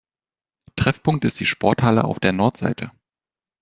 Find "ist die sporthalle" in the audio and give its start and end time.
1.25-2.05